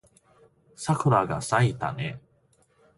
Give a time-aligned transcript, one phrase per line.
[0.75, 2.19] 桜が咲いたね